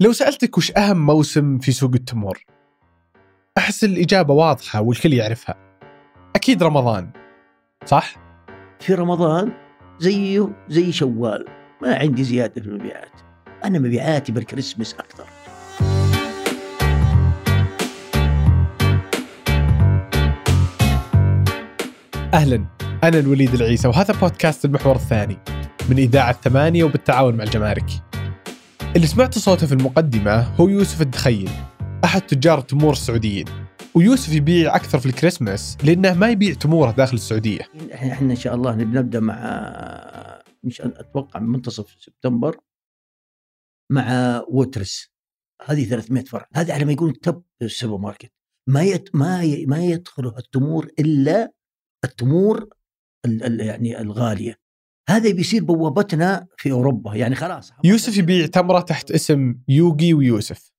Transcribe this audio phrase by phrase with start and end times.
[0.00, 2.44] لو سألتك وش أهم موسم في سوق التمور؟
[3.58, 5.54] أحس الإجابة واضحة والكل يعرفها.
[6.36, 7.10] أكيد رمضان.
[7.84, 8.14] صح؟
[8.80, 9.52] في رمضان
[9.98, 11.44] زيه زي شوال.
[11.82, 13.20] ما عندي زيادة في المبيعات.
[13.64, 15.24] أنا مبيعاتي بالكريسماس أكثر.
[22.34, 22.64] أهلا.
[23.04, 25.38] أنا الوليد العيسى وهذا بودكاست المحور الثاني.
[25.90, 28.03] من إذاعة ثمانية وبالتعاون مع الجمارك.
[28.96, 31.50] اللي سمعت صوته في المقدمة هو يوسف الدخيل
[32.04, 33.44] أحد تجار التمور السعوديين.
[33.94, 37.60] ويوسف يبيع أكثر في الكريسماس لأنه ما يبيع تموره داخل السعودية.
[37.94, 42.56] إحنا إن شاء الله بنبدا مع مش أتوقع من منتصف سبتمبر
[43.92, 45.10] مع Waitrose.
[45.66, 46.48] هذه 300 فرع.
[46.54, 48.32] هذا على ما يقولون top السوبر ماركت
[48.68, 49.66] ما يت ما ي...
[49.66, 51.52] ما يدخل التمور إلا
[52.04, 52.68] التمور
[53.24, 53.42] ال...
[53.42, 53.60] ال...
[53.60, 54.63] يعني الغالية.
[55.08, 57.14] هذا بيصير بوابتنا في أوروبا.
[57.14, 60.74] يعني خلاص يوسف يبيع تمرة تحت اسم يوغي ويوسف.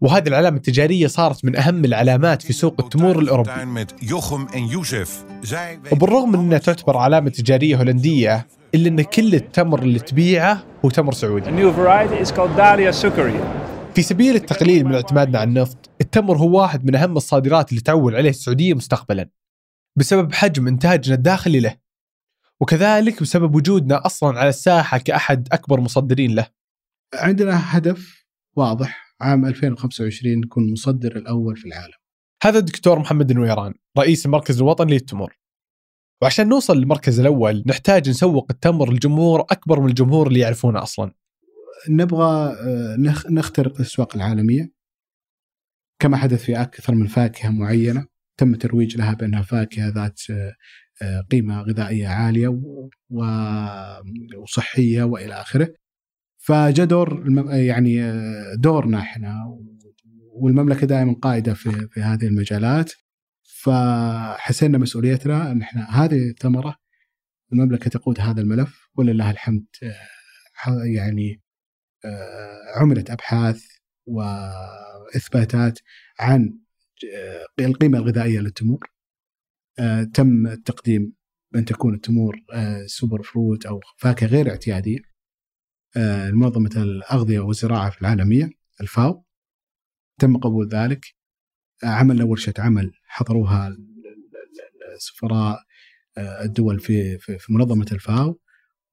[0.00, 3.50] وهذه العلامة التجارية صارت من أهم العلامات في سوق التمور الأوروبي.
[5.92, 11.12] وبالرغم من أنها تعتبر علامة تجارية هولندية إلا أن كل التمر اللي تبيعه هو تمر
[11.12, 11.50] سعودي.
[13.94, 18.16] في سبيل التقليل من اعتمادنا على النفط التمر هو واحد من أهم الصادرات اللي تعول
[18.16, 19.28] عليه السعودية مستقبلا.
[19.96, 21.83] بسبب حجم إنتاجنا الداخلي له.
[22.64, 26.46] وكذلك بسبب وجودنا أصلا على الساحة كأحد أكبر مصدرين له.
[27.14, 28.26] عندنا هدف
[28.56, 29.14] واضح.
[29.20, 31.92] عام 2025 نكون المصدر الأول في العالم.
[32.42, 35.38] هذا الدكتور محمد النويران رئيس المركز الوطني للتمور
[36.22, 41.12] وعشان نوصل للمركز الأول نحتاج نسوق التمر للجمهور أكبر من الجمهور اللي يعرفونه أصلا.
[41.88, 44.72] نبغى آه، نخ- نخترق الأسواق العالمية.
[46.02, 48.06] كما حدث في أكثر من فاكهة معينة
[48.40, 50.54] تم الترويج لها بأنها فاكهة ذات آه،
[51.30, 52.60] قيمة غذائية عالية
[54.38, 55.74] وصحية وإلى آخره.
[56.44, 59.58] فجاء دور يعني آه، دورنا إحنا
[60.32, 62.92] والمملكة دائما قائدة في في هذه المجالات
[63.42, 66.76] فحسينا مسؤوليتنا إن إحنا هذه الثمرة
[67.52, 71.40] المملكة تقود هذا الملف ولله الحمد آه، يعني
[72.04, 73.64] آه، عملت أبحاث
[74.06, 75.78] وإثباتات
[76.20, 76.58] عن
[77.14, 78.93] آه، القيمة الغذائية للتمور آه،
[80.14, 81.12] تم التقديم
[81.56, 84.98] ان تكون التمور آه، super fruit أو فاكهة غير اعتيادية.
[85.96, 89.24] آه، لمنظمه الأغذية والزراعة في العالمية الفاو
[90.20, 91.04] تم قبول ذلك.
[91.84, 95.58] آه، عملنا ورشه عمل حضروها ال- ال- ال- السفراء
[96.18, 98.40] آه، الدول في في منظمة الفاو.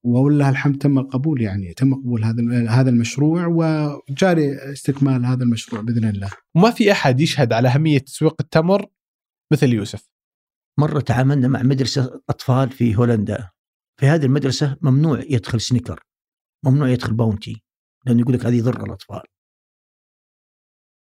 [0.04, 6.04] ولله الحمد تم القبول يعني تم قبول هذا هذا المشروع وجاري استكمال هذا المشروع بإذن
[6.04, 6.30] الله.
[6.54, 8.86] وما في أحد يشهد على أهمية تسويق التمر
[9.52, 10.11] مثل يوسف.
[10.78, 13.50] مرة تعاملنا مع مدرسة أطفال في هولندا.
[14.00, 16.04] في هذه المدرسة ممنوع يدخل سنيكر
[16.64, 17.62] ممنوع يدخل باونتي
[18.06, 19.22] لأنه يقول لك هذه يضر الأطفال.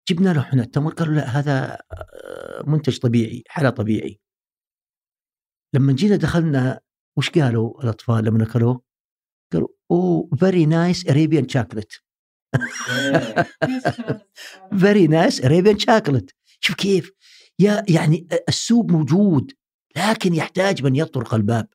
[0.09, 4.19] جبنا له إحنا التمر قالوا لا هذا آه، منتج طبيعي حلا طبيعي.
[5.73, 6.81] لما جينا دخلنا
[7.17, 8.81] وش قالوا الأطفال لما اكلوه؟
[9.53, 11.91] قالوا oh very nice Arabian chocolate
[14.79, 17.11] very nice Arabian chocolate شوف كيف؟
[17.59, 19.51] يا يعني السوق موجود
[19.97, 21.67] لكن يحتاج من يطرق الباب.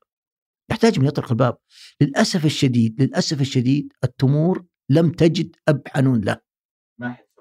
[0.71, 1.57] يحتاج من يطرق الباب.
[2.01, 6.37] للأسف الشديد للأسف الشديد التمور لم تجد أب حنون له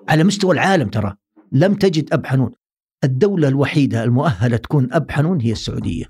[0.09, 1.17] على مستوى العالم ترى
[1.53, 2.53] لم تجد أب حنون.
[3.05, 6.06] الدولة الوحيدة المؤهلة تكون أب حنون هي السعودية.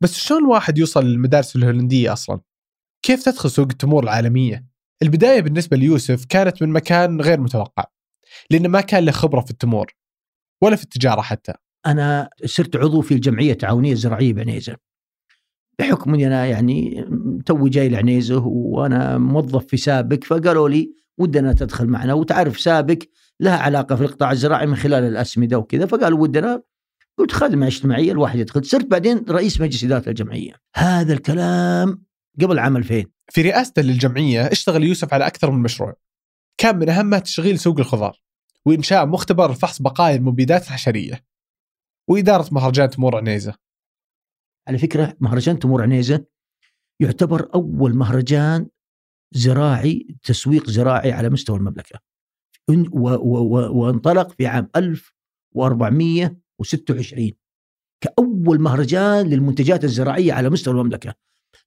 [0.00, 2.40] بس شلون الواحد يوصل للمدارس الهولندية أصلا؟
[3.02, 4.66] كيف تدخل سوق التمور العالمية؟
[5.02, 7.84] البداية بالنسبة ليوسف كانت من مكان غير متوقع
[8.50, 9.92] لأنه ما كان له خبرة في التمور.
[10.62, 11.52] ولا في التجارة حتى.
[11.86, 14.76] أنا صرت عضو في الجمعيه التعاونيه الزراعيه بعنيزة.
[15.78, 17.04] بحكم إني أنا يعني
[17.46, 22.12] توي جاي لعنيزة وأنا موظف في سابك فقالوا لي ودنا تدخل معنا.
[22.12, 23.08] وتعرف سابك
[23.40, 26.62] لها علاقة في القطاع الزراعي من خلال الأسمدة وكذا فقالوا ودنا
[27.18, 28.64] قلت خدمه اجتماعية الواحد يدخل.
[28.64, 30.52] صرت بعدين رئيس مجلس إدارة الجمعية.
[30.76, 32.04] هذا الكلام
[32.40, 35.94] قبل عام 2000 في رئاسته للجمعية اشتغل يوسف على أكثر من مشروع.
[36.58, 38.20] كان من أهمها تشغيل سوق الخضار.
[38.66, 41.24] وإنشاء مختبر لفحص بقايا المبيدات الحشرية.
[42.10, 43.54] وإدارة مهرجان تمور عنيزة.
[44.68, 46.26] على فكرة مهرجان تمور عنيزة
[47.02, 48.66] يعتبر أول مهرجان
[49.34, 51.56] زراعي تسويق زراعي على مستوى
[53.48, 57.32] و- وانطلق في عام 1426
[58.04, 61.14] كأول مهرجان للمنتجات الزراعية على مستوى المملكة.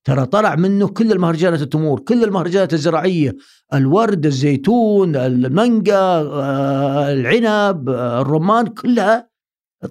[0.04, 3.36] ترى طلع منه كل المهرجانات التمور كل المهرجانات الزراعية
[3.74, 9.30] الورد الزيتون المانجا آه، العنب آه، الرمان كلها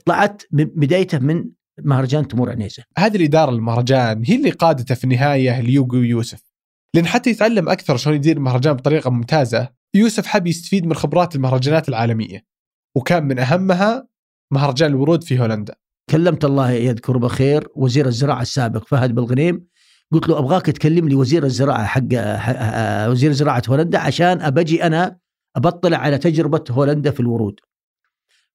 [0.06, 1.44] طلعت بدايته من
[1.84, 2.82] مهرجان تمور عنيزة.
[2.98, 6.42] هذه الإدارة للمهرجان هي اللي قادته في النهاية ليوغي ويوسف.
[6.94, 11.88] لأن حتى يتعلم أكثر شلون يدير المهرجان بطريقة ممتازة يوسف حب يستفيد من خبرات المهرجانات
[11.88, 12.44] العالمية.
[12.96, 14.08] وكان من أهمها
[14.52, 15.74] مهرجان الورود في هولندا.
[16.10, 19.66] كلمت الله يذكره بخير وزير الزراعة السابق فهد بالغنيم
[20.12, 22.08] قلت له أبغاك تكلم لي وزير الزراعة حق
[23.10, 25.18] وزير زراعة هولندا عشان أبجي أنا
[25.56, 27.60] ابطلع على تجربة هولندا في الورود.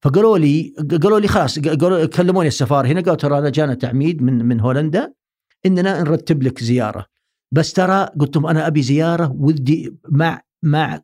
[0.01, 4.45] فقالوا لي قالوا لي خلاص قالوا كلموني السفارة هنا قالوا ترى أنا جانا تعميد من
[4.45, 5.13] من هولندا
[5.65, 7.05] إننا نرتب لك زيارة
[7.51, 11.01] بس ترى قلت لهم أنا أبي زيارة ودي مع مع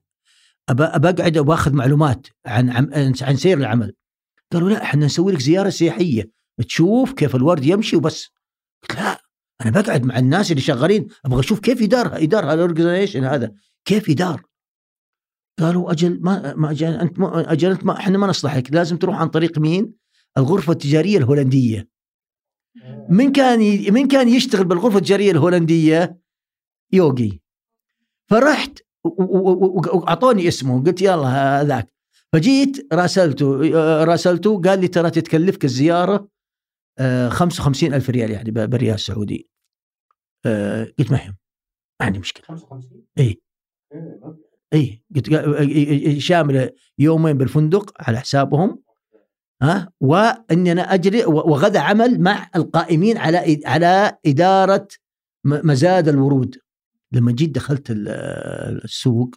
[0.69, 3.93] اقعد وأخذ معلومات عن عن عن سير العمل.
[4.53, 6.31] قالوا لا إحنا نسوي لك زيارة سياحية
[6.67, 8.29] تشوف كيف الورد يمشي وبس.
[8.83, 9.20] قلت لا
[9.61, 13.51] أنا بقعد مع الناس اللي شغالين أبغى أشوف كيف يدار يدار الاورجنايزيشن هذا.
[13.85, 14.41] كيف يدار؟
[15.59, 19.15] قالوا أجل ما ما أجل أنت ما أجل أنت ما إحنا ما نصلحك لازم تروح
[19.15, 19.93] عن طريق مين؟
[20.37, 21.89] الغرفة التجارية الهولندية.
[23.09, 23.59] من كان.
[23.93, 26.21] من كان يشتغل بالغرفة التجارية الهولندية؟
[26.93, 27.41] يوغي.
[28.29, 31.93] فرحت واعطوني اسمه قلت يلا هذاك.
[32.33, 36.27] فجيت راسلته آه، راسلته قال لي ترى تتكلفك الزيارة
[36.99, 39.50] آه، 55 ألف ريال يعني بالريال السعودي
[40.45, 41.35] آه، قلت ما يهم
[41.99, 43.41] ما عندي مشكله 55 اي
[44.73, 48.83] اي قلت قا- شامله يومين بالفندق على حسابهم
[49.61, 54.87] ها وإني أنا أجري وغدا عمل مع القائمين على على إدارة
[55.45, 56.57] مزاد الورود.
[57.11, 58.07] لما جيت دخلت ال-
[58.83, 59.35] السوق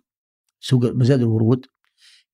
[0.60, 1.66] سوق مزاد الورود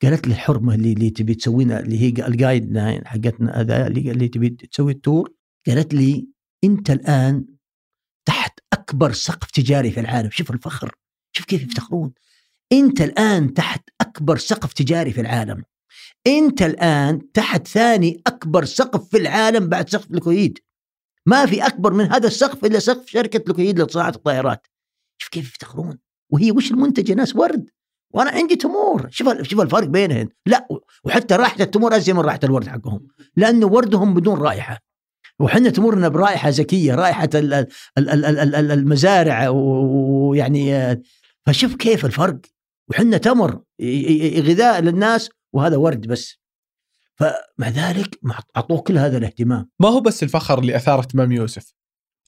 [0.02, 4.48] قالت لي الحرمة اللي اللي تبي تسوينا اللي هي الجايد حقتنا هذا اللي اللي تبي
[4.50, 5.32] تسوي التور
[5.66, 6.28] قالت لي
[6.64, 7.44] أنت الآن
[8.24, 10.30] تحت أكبر سقف تجاري في العالم.
[10.30, 10.94] شوف الفخر
[11.32, 12.12] شوف كيف يفتخرون.
[12.72, 15.64] أنت الآن تحت أكبر سقف تجاري في العالم.
[16.26, 20.58] أنت الآن تحت ثاني أكبر سقف في العالم بعد سقف الكويت.
[21.26, 24.66] ما في أكبر من هذا السقف إلا سقف شركة الكويت لصناعة الطائرات.
[25.18, 25.98] شوف كيف يفتخرون.
[26.30, 27.70] وهي وش المنتج يا ناس ورد.
[28.14, 29.08] وأنا عندي تمور.
[29.10, 30.68] شوف شوف الفرق بينهم لا
[31.04, 33.08] وحتى رائحه التمور ازين من رائحه الورد حقهم.
[33.36, 34.89] لأنه وردهم بدون رائحة.
[35.40, 37.66] وحنا تمرنا برائحة زكيه رائحة ال- ال-
[37.98, 40.96] ال- ال- ال- ال- المزارع ويعني
[41.46, 42.40] فشوف كيف الفرق.
[42.90, 43.62] وحنا تمر
[44.38, 46.40] غذاء للناس وهذا ورد بس.
[47.14, 48.20] فمع ذلك
[48.56, 49.70] أعطوه كل هذا الاهتمام.
[49.80, 51.74] ما هو بس الفخر اللي أثار اهتمام يوسف.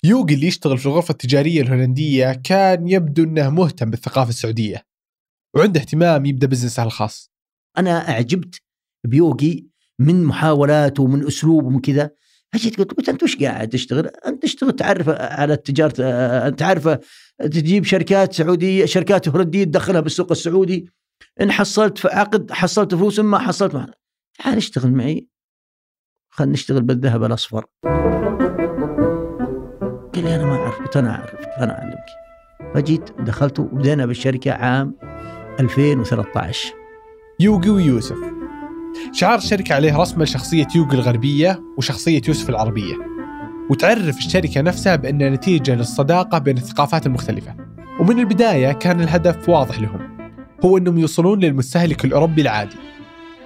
[0.04, 4.86] يوغي اللي يشتغل في الغرفة التجارية الهولندية كان يبدو أنه مهتم بالثقافة السعودية
[5.54, 7.32] وعنده اهتمام يبدأ بزنسه الخاص.
[7.78, 8.60] أنا أعجبت
[9.04, 9.66] بيوغي
[9.98, 12.10] من محاولاته ومن أسلوبه ومن كذا.
[12.54, 16.88] فجيت قلت قلت أنت وش قاعد تشتغل؟ أنت تشتغل تعرف على التجارة تعرف
[17.38, 20.88] تجيب شركات سعودية شركات هولندية تدخلها بالسوق السعودي.
[21.40, 23.72] إن حصلت في عقد حصلت فلوس ما حصلت
[24.38, 25.28] تعال اشتغل معي.
[26.30, 27.64] خلينا نشتغل بالذهب الأصفر.
[30.14, 32.06] قال لي أنا ما اعرف قلت أنا اعرف أنا أعلمك.
[32.74, 34.96] فجيت دخلت وبدينا بالشركة عام
[35.60, 36.74] 2013
[37.40, 38.41] يوغي ويوسف.
[39.12, 42.94] شعار الشركة عليه رسمة لشخصية يوغي الغربية وشخصية يوسف العربية.
[43.70, 47.56] وتعرف الشركة نفسها بأنها نتيجة للصداقة بين الثقافات المختلفة.
[48.00, 50.00] ومن البداية كان الهدف واضح لهم.
[50.64, 52.76] هو أنهم يوصلون للمستهلك الأوروبي العادي.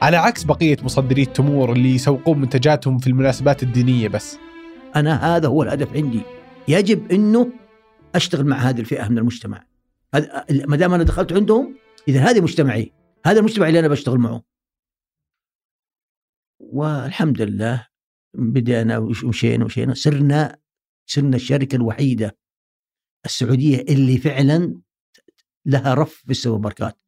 [0.02, 4.38] على عكس بقية مصدري التمور اللي يسوقون منتجاتهم في المناسبات الدينية بس.
[4.96, 6.20] أنا هذا هو الهدف عندي.
[6.69, 7.48] يجب أنه
[8.14, 9.64] أشتغل مع هذه الفئة من المجتمع.
[10.66, 11.75] ما دام أنا دخلت عندهم
[12.08, 12.93] إذا هذا مجتمعي
[13.26, 14.43] هذا المجتمع اللي أنا بشتغل معه.
[16.58, 17.86] والحمد لله
[18.34, 20.58] بدأنا ومشينا ومشينا صرنا
[21.06, 22.39] صرنا الشركة الوحيدة
[23.25, 24.81] السعودية اللي فعلا
[25.67, 26.98] لها رف في السوبر ماركات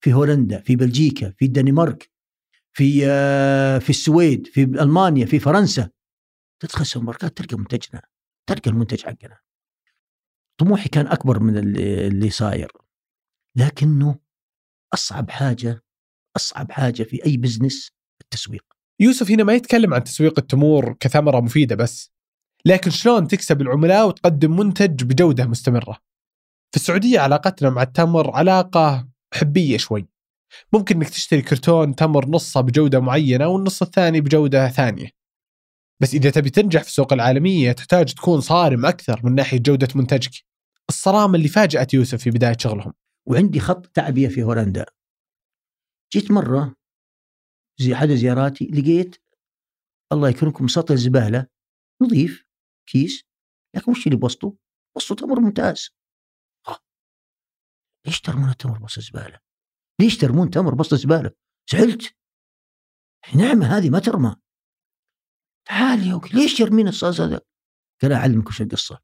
[0.00, 2.12] في هولندا في بلجيكا في الدنمارك
[2.72, 5.90] في آه، في السويد في ألمانيا في فرنسا.
[6.62, 8.02] تدخل السوبر ماركات تلقى منتجنا
[8.48, 9.38] تلقى المنتج حقنا.
[10.60, 12.72] طموحي كان أكبر من اللي صاير.
[13.56, 14.18] لكنه
[14.94, 15.84] أصعب حاجة
[16.36, 17.90] أصعب حاجة في أي بزنس
[18.20, 18.64] التسويق.
[19.00, 22.12] يوسف هنا ما يتكلم عن تسويق التمور كثمرة مفيدة بس
[22.64, 25.98] لكن شلون تكسب العملاء وتقدم منتج بجودة مستمرة؟
[26.70, 30.08] في السعودية علاقتنا مع التمر علاقة حبية شوي.
[30.72, 35.08] ممكن إنك تشتري كرتون تمر نصه بجودة معينة والنص الثاني بجودة ثانية.
[36.02, 40.32] بس إذا تبي تنجح في السوق العالمية تحتاج تكون صارم أكثر من ناحية جودة منتجك.
[40.88, 42.92] الصرامة اللي فاجأت يوسف في بداية شغلهم.
[43.26, 44.86] وعندي خط تعبئه في هولندا.
[46.12, 46.74] جيت مرة
[47.80, 49.16] زي احد زياراتي لقيت
[50.12, 51.46] الله يكرمكم سطل زباله
[52.02, 52.44] نظيف
[52.88, 53.24] كيس
[53.76, 54.56] لكن وش اللي بوسطه؟
[54.94, 55.90] بوسطه تمر ممتاز.
[58.06, 59.40] ليش ترمون التمر بوسط زباله؟
[60.00, 61.30] ليش ترمون تمر بوسط زباله؟
[61.72, 62.16] زعلت
[63.34, 64.36] نعمه هذه ما ترمى
[65.68, 67.40] تعال يا ليش يرمين الصاص هذا؟
[68.02, 69.02] قال أعلمك وش القصة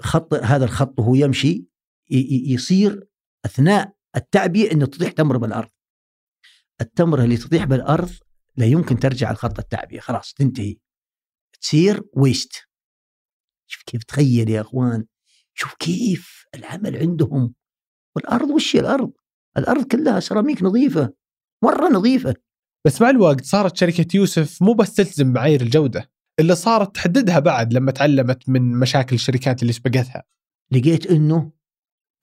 [0.00, 1.66] خط هذا الخط وهو يمشي
[2.52, 3.08] يصير
[3.44, 5.70] أثناء التعبئه إنه تطيح تمر بالأرض
[6.80, 8.10] التمرة اللي تطيح بالأرض
[8.56, 10.76] لا يمكن ترجع لخط التعبئه خلاص تنتهي.
[11.60, 12.52] تصير ويست
[13.66, 15.04] شوف كيف تخيل يا أخوان.
[15.54, 17.54] شوف كيف العمل عندهم.
[18.16, 19.12] والأرض وش هي الأرض؟
[19.58, 21.14] الأرض كلها سيراميك نظيفة
[21.64, 22.34] مرة نظيفة.
[22.86, 27.72] بس مع الوقت صارت شركة يوسف مو بس تلتزم معايير الجودة إلا صارت تحددها بعد
[27.72, 30.22] لما تعلمت من مشاكل الشركات اللي سبقتها.
[30.70, 31.52] لقيت إنه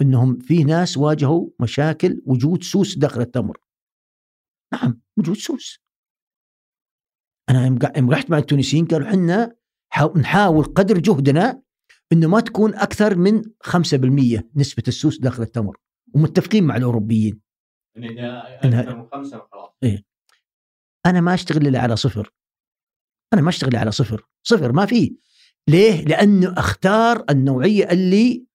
[0.02, 3.58] إنهم في ناس واجهوا مشاكل وجود سوس داخل التمر.
[4.74, 5.80] نعم وجود سوس
[7.50, 7.66] أنا
[7.98, 9.56] يوم رحت مع التونسيين قالوا إحنا
[9.94, 11.62] حاو- نحاول قدر جهدنا
[12.12, 15.78] إنه ما تكون أكثر من 5% نسبة السوس داخل التمر
[16.16, 17.42] ومتفقين مع الأوروبيين.
[18.64, 18.86] إنها-
[21.06, 22.34] أنا ما أشتغل إلا على صفر.
[23.34, 24.28] أنا ما أشتغل على صفر.
[24.44, 25.16] صفر ما في.
[25.70, 28.46] ليه؟ لأنه أختار النوعية اللي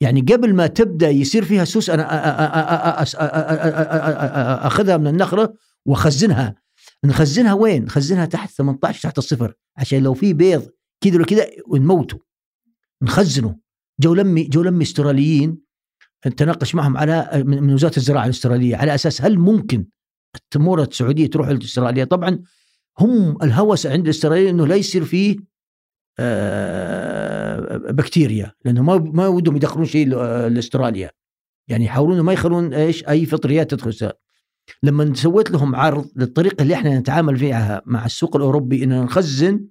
[0.00, 3.06] يعني قبل ما تبدا يصير فيها سوس أنا
[4.66, 5.54] اخذها من النخله
[5.86, 6.54] واخزنها
[7.04, 12.18] نخزنها وين نخزنها تحت 18 تحت الصفر عشان لو في بيض كذا ولا كذا ونموته
[13.02, 13.56] نخزنه
[14.00, 15.58] جو لمي جو لمي استراليين
[16.36, 19.86] تناقش معهم على من وزاره الزراعه الاستراليه على أساس هل ممكن
[20.36, 22.42] التمور السعوديه تروح لاستراليا طبعا
[22.98, 25.36] هم الهوس عند الاستراليين انه لا يصير فيه
[26.18, 27.39] آه،
[27.92, 30.08] بكتيريا لأنه ما ما ودهم يدخلون شيء
[30.48, 31.10] لأستراليا.
[31.68, 34.04] يعني يحاولون ما يخلون إيش أي فطريات تدخل س-
[34.82, 39.66] لما سويت لهم عرض للطريقة اللي إحنا نتعامل فيها مع السوق الأوروبي إننا نخزن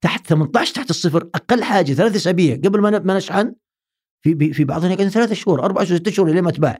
[0.00, 2.56] تحت 18 تحت الصفر أقل حاجة ثلاث أسابيع.
[2.56, 3.54] قبل ما ما نشحن
[4.24, 6.78] في في بعضهم يقعد ثلاثة شهور أربع شهور ست شهور لين ما تباع.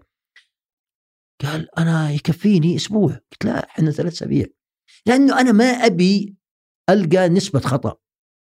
[1.44, 3.12] قال أنا يكفيني أسبوع.
[3.12, 4.46] قلت لا إحنا ثلاث أسابيع.
[5.06, 6.34] لأنه أنا ما أبي
[6.90, 7.96] ألقى نسبة خطأ.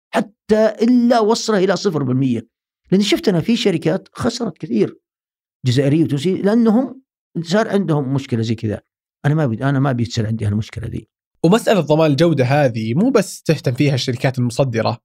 [0.09, 2.47] حتى إلا وصله إلى صفر بالمية.
[2.91, 4.99] لاني شفت أنا في شركات خسرت كثير.
[5.65, 7.01] جزائرية وتونسية لأنهم
[7.41, 8.81] صار عندهم مشكلة زي كذا.
[9.25, 11.09] أنا ما بي أنا ما بيصير عندي هالمشكلة دي
[11.43, 14.97] ومسألة ضمان الجودة هذه مو بس تهتم فيها الشركات المصدرة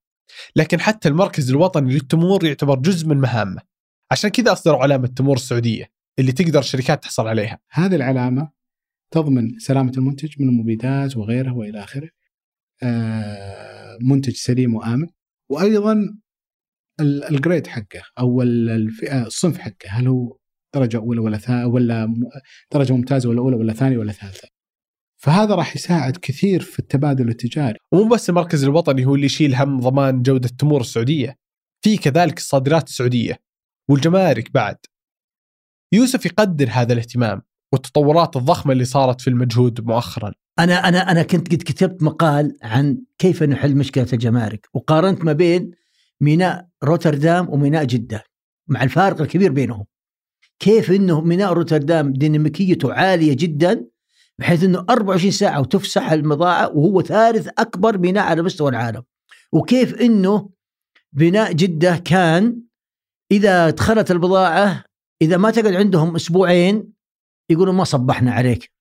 [0.57, 3.61] لكن حتى المركز الوطني للتمور يعتبر جزء من مهامه.
[4.11, 7.59] عشان كذا أصدروا علامة التمور السعودية اللي تقدر الشركات تحصل عليها.
[7.71, 8.51] هذه العلامة
[9.11, 12.09] تضمن سلامة المنتج من المبيدات وغيرها وإلى آخره.
[12.83, 13.72] آه،
[14.09, 15.07] منتج سليم وآمن.
[15.51, 15.93] وأيضا
[17.01, 20.37] ال- الجريد حقه أو ال- الفئة الصنف حقه هل هو
[20.75, 22.15] درجة أولى ولا ثا ولا م-
[22.73, 24.49] درجة ممتازة ولا أولى ولا ثانية ولا ثالثة.
[25.23, 27.79] فهذا راح يساعد كثير في التبادل التجاري.
[27.93, 31.37] ومو بس المركز الوطني هو اللي يشيل هم ضمان جودة التمور السعودية.
[31.85, 33.39] في كذلك الصادرات السعودية
[33.91, 34.77] والجمارك بعد.
[35.95, 37.43] يوسف يقدر هذا الاهتمام.
[37.73, 40.33] والتطورات الضخمة اللي صارت في المجهود مؤخرا.
[40.59, 45.71] أنا أنا أنا كنت قد كتبت مقال عن كيف نحل مشكلة الجمارك وقارنت ما بين
[46.21, 48.25] ميناء روتردام وميناء جدة
[48.69, 49.85] مع الفارق الكبير بينهم.
[50.59, 53.87] كيف إنه ميناء روتردام ديناميكيته عالية جدا
[54.39, 59.03] بحيث إنه 24 ساعة وتفسح المضاعه وهو ثالث أكبر ميناء على مستوى العالم.
[59.53, 60.51] وكيف إنه
[61.13, 62.63] بناء جدة كان
[63.33, 64.85] إذا دخلت البضاعة
[65.23, 66.92] إذا ما تقعد عندهم أسبوعين
[67.53, 68.73] يقولوا ما صبحنا عليك.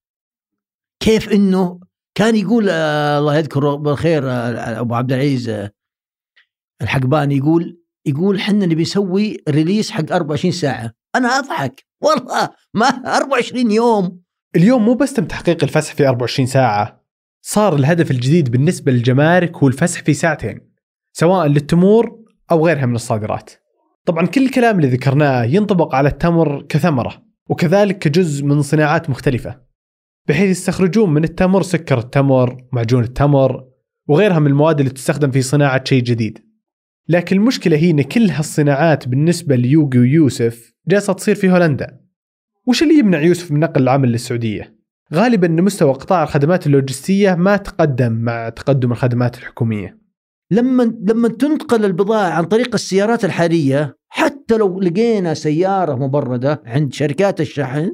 [0.99, 1.79] كيف إنه
[2.15, 5.71] كان يقول آه الله يذكره بالخير آه أبو عبد العزيز آه
[6.81, 10.91] الحقباني يقول يقول حنا نبي نسوي ريليس حق 24 ساعة.
[11.15, 11.85] أنا أضحك.
[12.01, 12.85] والله ما
[13.17, 14.21] 24 يوم.
[14.55, 17.01] اليوم مو بس تم تحقيق الفسح في 24 ساعة.
[17.41, 20.71] صار الهدف الجديد بالنسبة للجمارك هو الفسح في ساعتين
[21.13, 22.19] سواء للتمور
[22.51, 23.51] أو غيرها من الصادرات.
[24.05, 27.23] طبعا كل الكلام اللي ذكرناه ينطبق على التمر كثمرة.
[27.51, 29.61] وكذلك كجزء من صناعات مختلفة
[30.27, 33.67] بحيث يستخرجون من التمر سكر التمر معجون التمر
[34.07, 36.39] وغيرها من المواد اللي تستخدم في صناعة شيء جديد
[37.09, 42.01] لكن المشكلة هي أن كل هالصناعات بالنسبة ليوغي ويوسف جالسة تصير في هولندا
[42.67, 44.75] وش اللي يمنع يوسف من نقل العمل للسعودية؟
[45.13, 50.00] غالبا إن مستوى قطاع الخدمات اللوجستية ما تقدم مع تقدم الخدمات الحكومية.
[50.51, 57.41] لما لما تنتقل البضاعة عن طريق السيارات الحالية حتى لو لقينا سيارة مبردة عند شركات
[57.41, 57.91] الشحن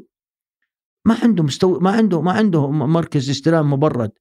[1.05, 4.11] ما عنده مستوى ما عنده ما عنده مركز استلام مبرد.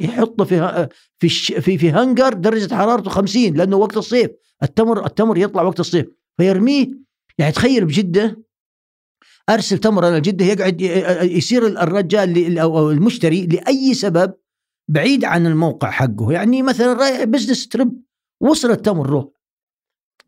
[0.00, 1.28] يحطه في في
[1.60, 4.30] في في هنجر درجة حرارته 50 لأنه وقت الصيف.
[4.62, 6.06] التمر التمر يطلع وقت الصيف.
[6.36, 6.90] فيرميه.
[7.38, 8.42] يعني تخيل بجدة
[9.50, 10.80] أرسل تمر أنا لجده يقعد
[11.22, 14.34] يصير الرجال أو المشتري لأي سبب
[14.88, 18.02] بعيد عن الموقع حقه يعني مثلا رايح بزنس تريب
[18.40, 19.32] وصل التمر له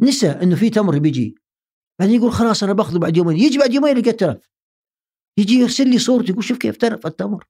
[0.00, 1.35] نسى إنه في تمر بيجي
[2.00, 4.50] بعدين يقول خلاص أنا بأخذه بعد يومين يجي بعد يومين يلقى تلف
[5.38, 7.47] يجي يرسل لي صورته يقول شوف كيف تلف التمر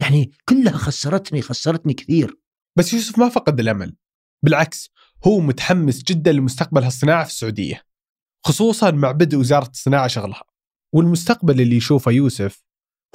[0.00, 2.38] يعني كلها خسرتني خسرتني كثير
[2.78, 3.96] بس يوسف ما فقد الأمل.
[4.44, 4.90] بالعكس
[5.26, 7.82] هو متحمس جدا لمستقبل هالصناعة في السعودية.
[8.46, 10.42] خصوصا مع بدء وزارة الصناعة شغلها.
[10.94, 12.64] والمستقبل اللي يشوفه يوسف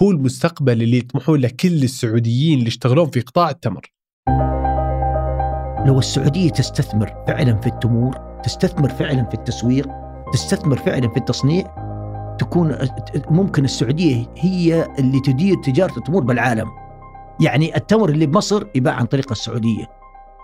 [0.02, 3.92] هو المستقبل اللي يطمحون له كل السعوديين اللي يشتغلون في قطاع التمر.
[5.86, 9.88] لو السعودية تستثمر فعلا في التمور تستثمر فعلا في التسويق
[10.34, 11.64] تستثمر فعلا في التصنيع
[12.40, 12.78] تكون
[13.30, 16.68] ممكن السعودية هي اللي تدير تجارة التمور بالعالم.
[17.42, 19.86] يعني التمر اللي بمصر يباع عن طريق السعودية.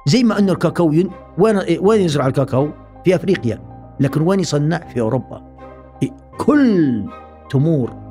[0.08, 1.10] زي ما أنه الكاكاو ين...
[1.38, 2.70] وين وين يزرع الكاكاو؟
[3.06, 3.62] في أفريقيا.
[4.00, 5.58] لكن وين يصنع؟ في أوروبا.
[6.38, 7.06] كل
[7.50, 8.09] تمور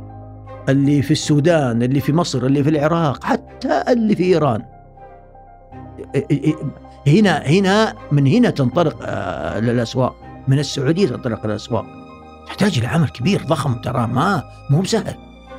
[0.69, 4.65] اللي في السودان اللي في مصر اللي في العراق حتى اللي في إيران.
[7.07, 10.17] هنا هنا من هنا تنطلق آه، للاسواق
[10.49, 11.87] من السعودية تنطلق للاسواق
[12.47, 15.15] تحتاج إلى عمل كبير ضخم ترى ما مو بسهل.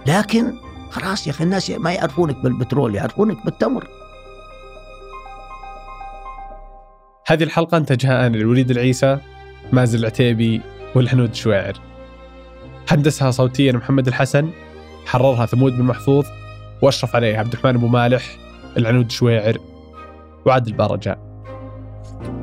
[0.07, 0.53] لكن
[0.91, 3.87] خلاص يا أخي الناس ما يعرفونك بالبترول يعرفونك بالتمر.
[7.27, 9.17] هذه الحلقة انتجها أنا الوليد العيسى
[9.71, 10.61] مازن العتيبي
[10.95, 11.73] والحنود شويعر
[12.89, 14.49] هندسها صوتيا محمد الحسن.
[15.09, 16.25] حررها ثمود بن محفوظ
[16.81, 18.23] واشرف عليها عبد الرحمن ابو مالح
[18.77, 19.57] العنود شويعر
[20.45, 21.19] وعادل بارجاء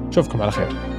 [0.08, 0.95] نشوفكم على خير.